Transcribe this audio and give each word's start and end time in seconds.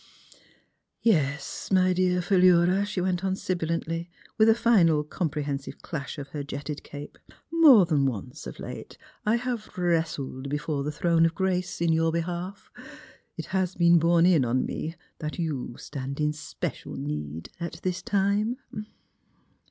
Yes 1.03 1.43
s 1.67 1.67
s, 1.69 1.71
my 1.71 1.93
dear 1.93 2.23
Philura," 2.23 2.87
she 2.87 2.99
went 3.01 3.23
on 3.23 3.35
sibi 3.35 3.67
lantly, 3.67 4.09
with 4.35 4.49
a 4.49 4.55
final 4.55 5.03
comprehensive 5.03 5.83
clash 5.83 6.17
of 6.17 6.29
her 6.29 6.43
jetted 6.43 6.81
cape," 6.83 7.19
more 7.51 7.85
than 7.85 8.07
once 8.07 8.47
of 8.47 8.59
late 8.59 8.97
I 9.27 9.35
have 9.35 9.69
wr 9.77 9.89
wrestled 9.89 10.49
before 10.49 10.83
the 10.83 10.91
Throne 10.91 11.23
of 11.23 11.35
Grace 11.35 11.81
in 11.81 11.93
your 11.93 12.11
behalf. 12.11 12.71
It 13.37 13.45
has 13.53 13.75
been 13.75 13.99
borne 13.99 14.25
in 14.25 14.43
on 14.43 14.65
me 14.65 14.95
that 15.19 15.37
you 15.37 15.75
stand 15.77 16.19
in 16.19 16.33
special 16.33 16.95
need 16.95 17.49
at 17.59 17.79
this 17.83 18.01
time." 18.01 18.57